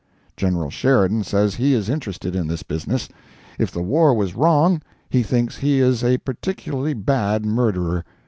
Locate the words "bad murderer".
6.95-8.03